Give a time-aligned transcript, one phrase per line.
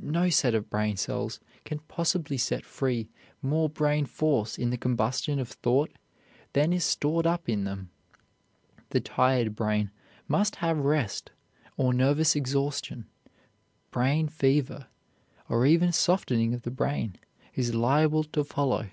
[0.00, 3.10] No set of brain cells can possibly set free
[3.42, 5.98] more brain force in the combustion of thought
[6.54, 7.90] than is stored up in them.
[8.88, 9.90] The tired brain
[10.28, 11.30] must have rest,
[11.76, 13.04] or nervous exhaustion,
[13.90, 14.86] brain fever,
[15.46, 17.16] or even softening of the brain
[17.54, 18.88] is liable to follow.